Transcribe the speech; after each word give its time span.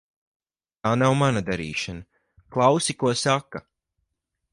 Tā 0.85 0.93
nav 1.01 1.17
mana 1.19 1.43
darīšana. 1.49 2.01
Klausi, 2.55 2.97
ko 3.05 3.13
saka. 3.25 3.63